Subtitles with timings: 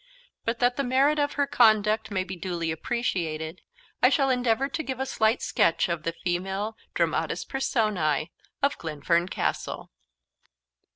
[0.45, 3.61] But, that the merit of her conduct may be duly appreciated,
[4.01, 8.31] I shall endeavour to give a slight sketch of the female dramatis personae
[8.63, 9.91] of Glenfern Castle.